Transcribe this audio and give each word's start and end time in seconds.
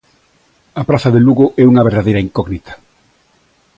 A 0.81 0.83
praza 0.89 1.13
de 1.15 1.21
Lugo 1.25 1.45
é 1.61 1.63
unha 1.71 1.85
verdadeira 1.89 2.23
incógnita. 2.27 2.73